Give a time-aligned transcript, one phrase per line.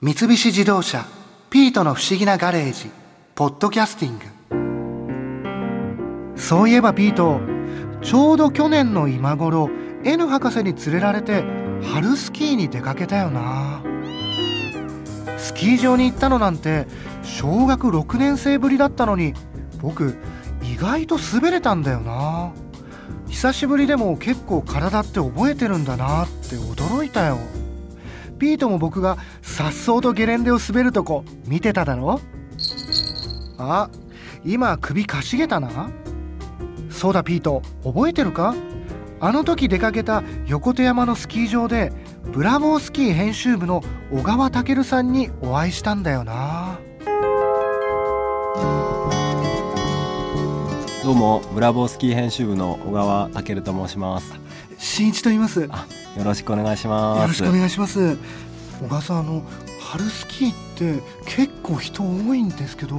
[0.00, 1.04] 三菱自動車
[1.50, 2.88] 「ピートの不思議なガレージ」
[3.34, 4.26] 「ポッドキャスティング」
[6.40, 7.40] そういえばピート
[8.00, 9.68] ちょうど去年の今頃
[10.04, 11.42] N 博士に連れられて
[11.92, 13.82] 春スキーに出かけたよな。
[15.36, 16.86] スキー場に行ったのなんて
[17.24, 19.34] 小学6年生ぶりだったのに
[19.82, 20.16] 僕
[20.62, 22.52] 意外と滑れたんだよな。
[23.26, 27.40] 久しぶりでも結構体って覚えてるんだなって驚いたよ。
[28.38, 29.18] ピートも僕が
[29.58, 32.20] 颯爽とゲレンデを滑るとこ見てただろ？
[33.58, 33.90] あ
[34.44, 35.90] 今首かしげたな？
[36.90, 37.62] そうだピート。
[37.82, 38.54] 覚えてるか？
[39.18, 41.92] あの時出かけた横手山のスキー場で
[42.32, 43.82] ブラボースキー編集部の
[44.12, 46.78] 小川健さんにお会いしたんだよな。
[51.02, 54.32] どうもブラボースキー編集部の小川健と申します。
[54.78, 55.62] 新一と言います。
[55.62, 55.68] よ
[56.24, 57.28] ろしくお願いします。
[57.28, 58.16] ろしくお願いします
[58.80, 59.42] 小川さんあの
[59.80, 62.96] 春スキーって結構人多いんですけど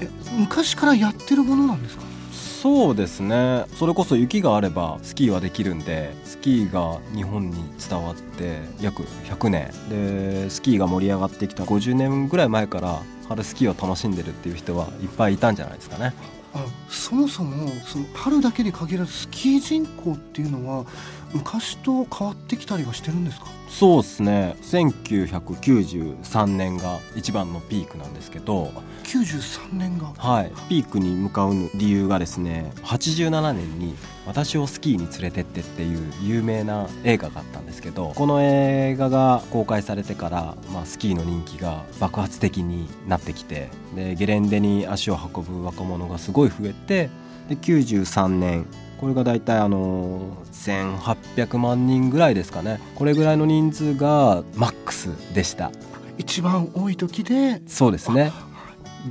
[0.00, 0.08] え
[0.38, 2.02] 昔からやってるものなんですか？
[2.32, 3.64] そうですね。
[3.76, 7.56] それこそ雪があればスキーはできるんでスキーが日本に
[7.88, 9.70] 伝わって約100年。
[9.88, 16.12] でスキーが盛り上がってきた50年ぐらい前から春スキーを楽しんでるっていう人はいっぱいいたんじゃないですかね。
[16.56, 20.86] あそもそもその春だけに限らずスキー人口っていうのは
[21.34, 23.46] 昔と変わってきたりはしてるんですか？
[23.68, 24.56] そうですね。
[24.62, 28.72] 1993年が一番のピークなんですけど。
[29.04, 30.12] 93年が？
[30.16, 30.52] はい。
[30.68, 33.94] ピークに向かう理由がですね87年に
[34.26, 47.10] 「私をスキーに連れてって」っていう有名な映画があったんですけどこの映画が公開されてから、まあ、スキーの人気が爆発的になってきてでゲレンデに足を運ぶ若者がすごい増えて
[47.48, 48.66] で93年
[48.98, 50.20] これが大体あの
[50.52, 52.80] 1800万人ぐらいですかね。
[52.94, 55.70] これぐらいの人数がマックスでした。
[56.18, 58.32] 一番多い時でそうですね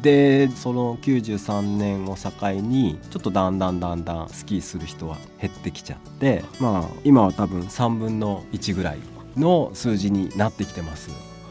[0.02, 9.00] でその93年を境にちょっとだんだんだんだんスキーする人は減ってきちゃってまあ今は多分3分の1ぐらい
[9.38, 11.10] の数字になってきてます。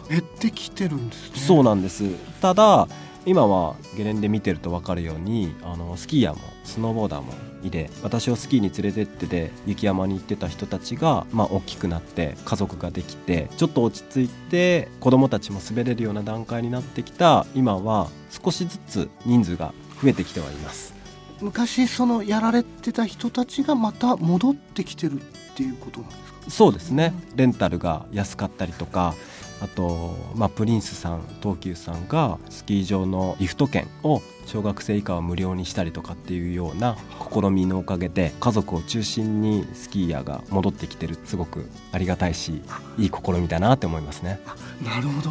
[0.08, 1.38] 減ってきてるんですね。
[1.38, 2.04] そうなんです。
[2.40, 2.88] ただ
[3.26, 20.94] 今はゲレンデ見てると分かるようにあのスキーヤーもスノーボーダーもいて私をスキーに連れてってで雪山に行ってた人たちが、まあ、大きくなって家族ができてちょっと落ち着いて子供たちも滑れるような段階になってきた今は少しずつ人数が増えてきてはいます。
[21.40, 25.24] 昔そのやられてた人たちがまた戻ってきてるっ
[25.56, 26.50] ていうことなんですか？
[26.50, 27.12] そうですね。
[27.36, 29.14] レンタルが安かったりとか
[29.60, 36.96] あと、まあ、プリンスさん東急さんがスキー場のリフト券を小学生以下は無料にしたりとかっていうような
[37.32, 42.62] 試みのおかげで家族を中心にスキーヤーが戻ってきてるすごくありがたいし
[42.98, 44.38] いい試みだなって思いますね。
[44.84, 45.30] なるほど。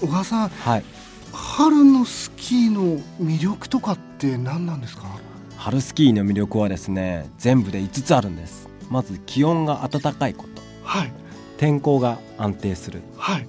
[0.00, 0.84] 小川さんはい。
[1.32, 5.04] 春のスキーの魅力とかって何なんですか？
[5.56, 8.68] 春スキーの魅力はですね全部で5つあるんです。
[8.90, 10.62] まず気温が暖かいこと。
[10.82, 11.12] はい。
[11.58, 13.02] 天候が安定する。
[13.16, 13.46] はい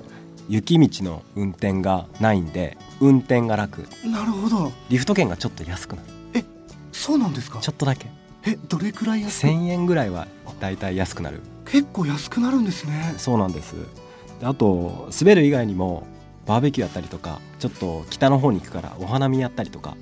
[0.49, 3.87] 雪道の運転がないんで運転が楽。
[4.05, 4.71] なるほど。
[4.89, 6.07] リフト券がちょっと安くなる。
[6.91, 7.59] そうなんですか？
[7.59, 8.07] ちょっとだけ。
[8.45, 10.27] えどれくらい安く？1000円ぐらいは
[10.59, 11.39] だいたい安くなる。
[11.65, 13.13] 結構安くなるんですね。
[13.17, 13.75] そうなんです。
[14.39, 16.05] であと滑る以外にも
[16.45, 19.95] バーベキューやったりとかちょっと北の方に行くからお花見やったりとか。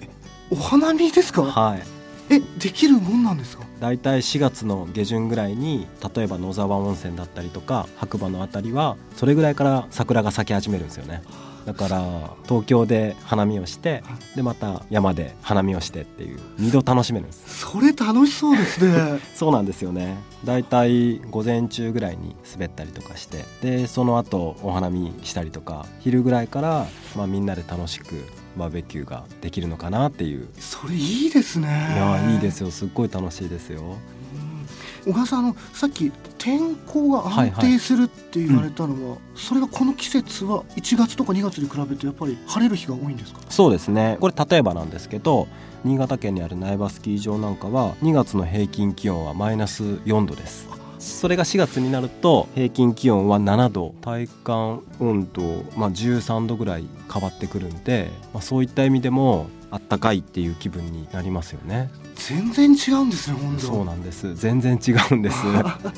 [0.50, 1.44] お花見ですか？
[1.44, 1.84] はい
[2.30, 3.64] えできるもんなんですか？
[3.80, 11.22] だいたい4月の下旬ぐらいに例えば野沢温泉だったりとか白馬のあたりはそれぐらいから桜が咲き始めるんですよね。
[11.66, 14.02] だから東京で花見をして
[14.38, 17.60] でまた山で花見をしてっていう2度楽しめるんです。
[17.66, 19.20] それ楽しそうですね。
[19.36, 20.16] そうなんですよね。
[20.46, 28.16] だいたい午前中ぐらいに滑ったりとかしてでその後お花見したりとか昼ぐらいから、まあ、みんなで楽しく
[28.58, 30.48] バーベキューができるのかなっていう。
[30.60, 31.68] それいいですね。
[31.94, 32.72] いやいいですよ。
[32.72, 33.98] すっごい楽しいですよ。
[35.06, 43.40] 小川さんあのさっき天候が安定するって言われたのは、それがこの季節は1月とか2月に比べてやっぱり晴れる日が多いんですか？
[43.50, 44.18] そうですね。
[44.20, 45.48] これ例えばなんですけど
[45.86, 50.68] 新潟県にある苗場スキー場なんかは2月の平均気温はマイナス4度です
[51.00, 55.42] それが4月になると平均気温は7度体感温度、
[55.76, 61.90] まあ、13度ぐらい変わってくるんで、まあ、そういった意味でもあったかいっていう気分になりますよね。
[62.16, 63.62] 全然違うんですね本当。
[63.62, 64.34] そうなんです。
[64.36, 65.44] 全然違うんです。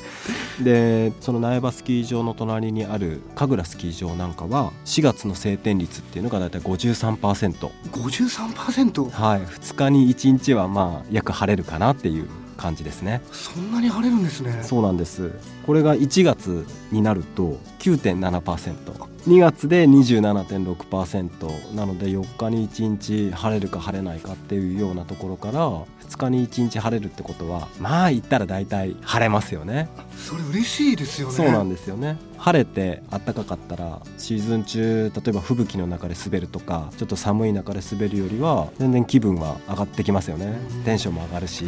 [0.64, 9.42] でその苗場スキー場の隣にある神楽スキー場なんかは4月の晴天率っていうのがだいたい53% 53%はい。
[9.42, 12.28] 2日に1日はまあ約晴れるかなっていう
[12.60, 13.22] 感じですね。
[13.32, 14.60] そんなに晴れるんですね。
[14.62, 15.32] そうなんです。
[15.66, 25.70] これが1月になると 9.7%2 月で27.6%なので4日に1日晴れるか晴れないかっていうようなところから
[26.10, 29.90] 2日に1日晴れるってことはまあ言ったら大体晴れますよね。
[30.18, 31.34] それ嬉しいですよね。
[31.34, 32.18] そうなんですよね。
[32.38, 40.58] 晴れて暖かかったらシーズン中例えば吹雪の中で滑るとかちょっと寒い中で滑るよりは全然気分は上がってきますよね。
[40.86, 41.66] テンションも上がるし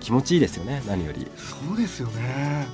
[0.00, 1.26] 気持ちいいですよね何より。
[1.36, 2.66] そうですよね。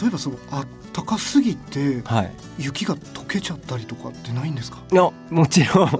[0.00, 2.32] 例えばそのあったかすぎてはい。
[2.58, 4.78] 雪が溶けちゃったりとかってないんですか？
[4.92, 5.90] いやもちろん。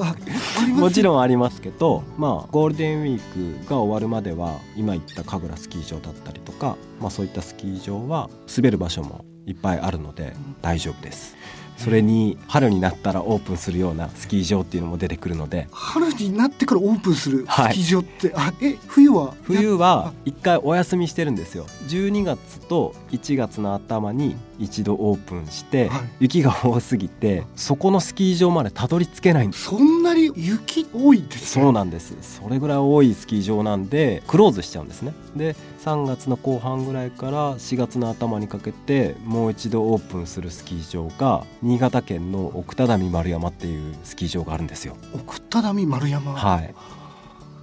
[0.78, 11.37] もちろんありますけど、まあ、ゴールデンウィークが終わるまでは今言った神楽スキー場だったりとか、まあ、そういったスキー場は滑る場所もいっぱいあるので大丈夫です。
[11.77, 15.69] それに春になったらオープンするようなスキー場っていうのも出てくるので。
[15.73, 17.75] 春になってからオープンするスはい。
[17.75, 19.35] キー場って、あえ冬は？
[19.43, 21.67] 冬は一回お休みしてるんですよ。
[21.89, 26.01] 12月と1月の頭に一度オープンして、はい。
[26.21, 29.65] 雪が多すぎてそこのスキー場までたどり着けないんです。
[29.65, 32.15] そんなに雪多いですねそうなんです。
[32.21, 35.13] それぐらい多いスキー場なんでクローズしちゃうんですね。
[35.37, 44.97] で3月の後半ぐらいから4月の頭にかけてもう一度オープンするスキー場が新潟県の奥只見丸山っていうスキー場があるんですよ。
[45.14, 46.75] 奥只見丸山、はい。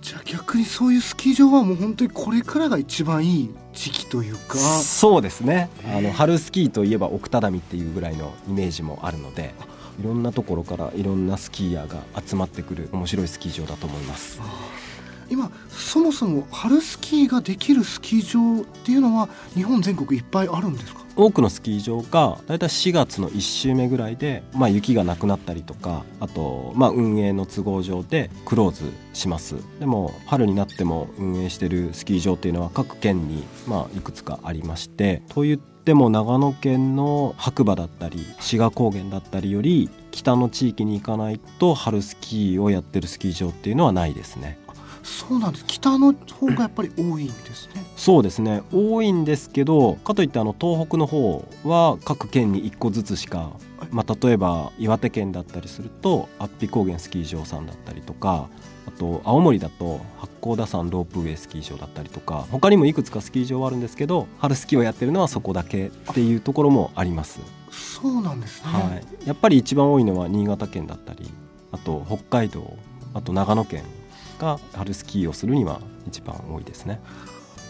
[0.01, 4.57] じゃあ逆にそういうスキー場はもう本当にこれからが一番いい時期というか。
[4.57, 5.69] そうですね。
[5.93, 9.53] あの春スキーといえば奥只見っていうぐらいのイメージもあるので
[9.99, 14.39] いろんなところからいろんなスキーヤーが集まってくる面白いスキー場だと思います。
[15.29, 21.01] 今そもそも春スキーができるスキー場っていうのは日本全国いっぱいあるんですか？
[21.19, 29.55] 多くのスキー場がだいたい4月の1週目ぐらいで、まあ、雪がなくなったりとかあと、まあ、運営の都合上でクローズします。
[29.81, 44.57] でも春になっても運営してるスキー場っていうのは各県に、まあ、いくつかありましてと言っても長野県の白馬だったり志賀高原だったりより北の地域に行かないと春スキーをやってるスキー場っていうのはないですね。
[45.03, 45.65] そうなんです。
[45.65, 47.83] 北の方がやっぱり多いんですね。
[47.95, 48.63] そうですね。
[48.71, 53.51] 多いんですけどかといってあの東北の方は各県に1個ずつしか、
[53.91, 58.49] まあ、例えば岩手県だったりすると安比高原スキー場さんだったりとか
[58.87, 71.29] あと青森だと八甲田山ロープウェイスキー場だったりとか他にもいくつかスキー場はあるんですけど春スキーをやってるのはそこだけっていうところもあります、そうなんですね、はい、やっぱり一番多いのは新潟県だったり
[71.71, 72.77] あと北海道
[73.13, 73.83] あと長野県
[74.39, 76.99] が春スキーをするには一番多いですね。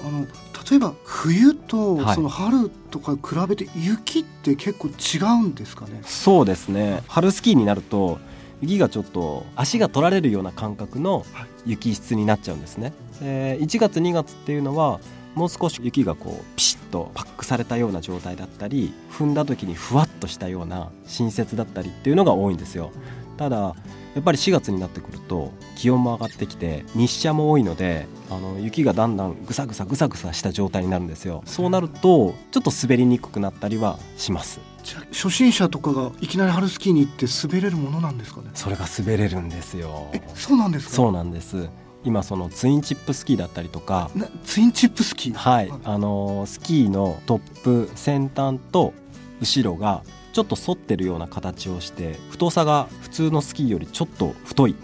[0.02, 0.26] あの
[0.70, 2.16] 例えば冬とはい。
[2.16, 7.04] その春とか比べて雪って結構違うんですかね、そうですね。
[7.08, 8.20] 春スキーになると
[8.62, 11.50] 雪がちょっと足が取られるような感覚のはい。
[11.66, 12.94] 雪質になっちゃうんですね。
[13.20, 15.00] で1月2月っていうのは
[15.36, 22.92] もう少し雪がこうピシッとパックされたような状態だったり踏んだ時にふわっとしたような新雪だったりっていうのが多いんですよ
[23.40, 23.74] ただや
[24.20, 31.42] っぱり4月になってくると気温も上がってきて日射も多いのであの雪がだんだんぐさぐさぐさぐさした状態になるんですよ。
[31.46, 34.60] そうなるとちょっと滑りにくくなったりはします。
[34.84, 38.50] じゃあ初心者とかがいきなり春スキーに行って滑れるものなんですかね？
[38.56, 40.10] それが滑れるんですよ。
[40.12, 40.94] えそうなんですか？
[40.96, 41.70] そうなんです。
[42.04, 45.34] 今そのツインチップスキーだったりとかなツインチップスキー？
[45.34, 45.72] はい。
[45.86, 48.94] あのースキーのトップ先端と
[49.40, 50.04] 後ろが
[50.34, 54.76] ちょっと反ってるような形をして太さが普通のスキーよりちょっと太い。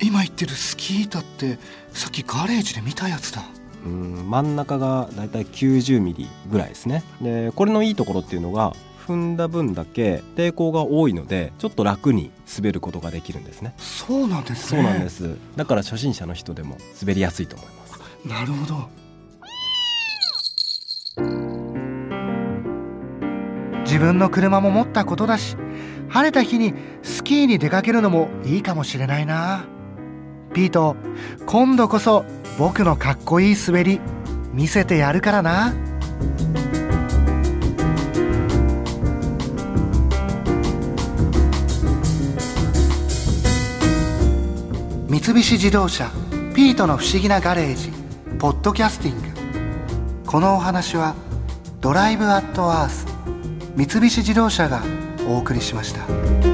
[0.00, 1.58] 今言ってるスキー板って
[1.92, 3.42] さっきガレージで見たやつだ。
[3.84, 7.02] うん真ん中がだいたい90ミリぐらいですね。
[7.20, 8.74] でこれのいいところっていうのが
[9.06, 13.74] 踏んだ分だけ抵抗が多いのでちょっと楽に滑ることができるんですね。
[13.78, 14.82] そうなんですね。
[14.82, 15.36] そうなんです。
[15.56, 17.98] だから初心者の人でも滑りやすいと思います。
[18.24, 18.88] なるほど
[23.88, 25.56] 自分の車も持ったことだし
[26.10, 29.64] 晴れた日にスキーに出かけるのもいいかもしれないな。
[30.52, 30.94] ピート
[31.46, 32.26] 今度こそ
[32.58, 33.98] 僕のかっこいい滑り
[34.52, 35.72] 見せてやるからな。
[45.08, 46.10] 三菱自動車
[46.54, 47.90] ピートの不思議なガレージ
[48.38, 49.28] ポッドキャスティング。
[50.26, 51.14] このお話は
[51.80, 53.17] ドライブアットアース
[53.78, 54.82] 三菱自動車が
[55.28, 56.47] お送りしました。